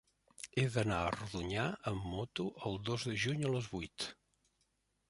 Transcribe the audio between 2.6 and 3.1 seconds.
el dos